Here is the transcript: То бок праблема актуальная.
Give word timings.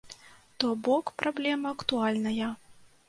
То 0.63 0.71
бок 0.87 1.05
праблема 1.23 1.75
актуальная. 1.77 2.49